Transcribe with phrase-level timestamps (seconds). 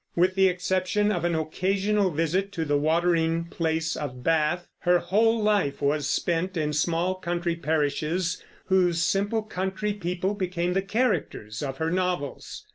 [0.15, 5.39] With the exception of an occasional visit to the watering place of Bath, her whole
[5.43, 11.77] life was spent in small country parishes, whose simple country people became the characters of
[11.77, 12.65] her novels.